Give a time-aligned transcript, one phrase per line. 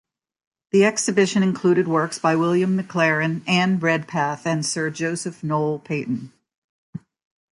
[0.71, 6.33] The exhibition included works by William McLaren, Anne Redpath and Sir Joseph Noel Paton.